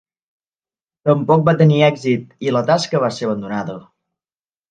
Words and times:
Tampoc 1.09 1.43
va 1.49 1.53
tenir 1.59 1.83
èxit, 1.89 2.25
i 2.47 2.55
la 2.57 2.65
tasca 2.71 3.03
va 3.05 3.13
ser 3.19 3.27
abandonada. 3.29 3.77